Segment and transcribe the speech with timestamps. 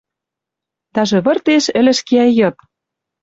[0.95, 2.55] Даже выртеш ӹлӹж кеӓ йыд.